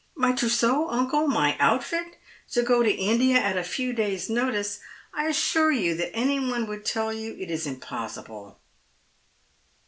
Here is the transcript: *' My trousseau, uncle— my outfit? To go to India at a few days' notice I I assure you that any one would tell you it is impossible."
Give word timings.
*' 0.13 0.15
My 0.25 0.31
trousseau, 0.31 0.89
uncle— 0.89 1.27
my 1.39 1.55
outfit? 1.59 2.17
To 2.53 2.63
go 2.63 2.81
to 2.81 2.89
India 2.91 3.37
at 3.37 3.55
a 3.55 3.63
few 3.63 3.93
days' 3.93 4.31
notice 4.31 4.79
I 5.13 5.25
I 5.25 5.27
assure 5.29 5.71
you 5.71 5.93
that 5.93 6.15
any 6.15 6.39
one 6.39 6.65
would 6.65 6.85
tell 6.85 7.13
you 7.13 7.35
it 7.39 7.51
is 7.51 7.67
impossible." 7.67 8.57